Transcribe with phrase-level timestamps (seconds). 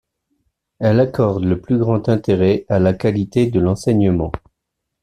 [0.79, 4.31] Elle accorde le plus grand intérêt à la qualité de l'enseignement.